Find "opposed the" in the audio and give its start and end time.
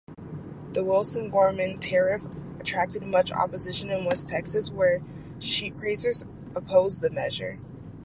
6.55-7.11